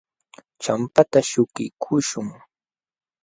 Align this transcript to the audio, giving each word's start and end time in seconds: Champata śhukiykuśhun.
Champata 0.63 1.19
śhukiykuśhun. 1.29 2.27